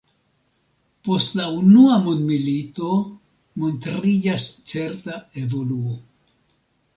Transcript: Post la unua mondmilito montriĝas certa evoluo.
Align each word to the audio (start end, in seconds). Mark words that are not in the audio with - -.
Post 1.07 1.35
la 1.39 1.43
unua 1.57 1.97
mondmilito 2.05 2.95
montriĝas 3.65 4.49
certa 4.73 5.21
evoluo. 5.45 5.95